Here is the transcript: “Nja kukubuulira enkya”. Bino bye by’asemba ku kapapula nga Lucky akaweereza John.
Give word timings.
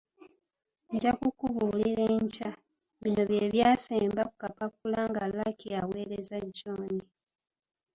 “Nja 0.93 1.11
kukubuulira 1.19 2.03
enkya”. 2.17 2.51
Bino 3.01 3.21
bye 3.29 3.45
by’asemba 3.53 4.21
ku 4.29 4.33
kapapula 4.41 5.01
nga 5.09 5.23
Lucky 5.35 5.69
akaweereza 5.81 6.37
John. 6.57 6.91